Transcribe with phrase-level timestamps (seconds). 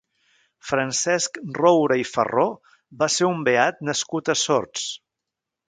[0.69, 2.47] Francesc Roura i Farró
[3.05, 4.91] va ser un beat nascut a Sords.